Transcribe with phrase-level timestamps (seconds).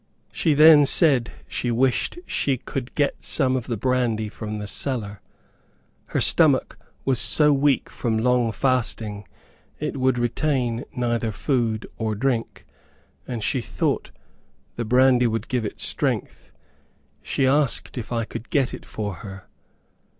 [0.31, 5.21] She then said she wished she could get some of the brandy from the cellar.
[6.07, 9.27] Her stomach was so weak from long fasting,
[9.79, 12.65] it would retain neither food or drink,
[13.27, 14.09] and she thought
[14.75, 16.51] the brandy would give it strength.
[17.21, 19.43] She asked if I could get it for her.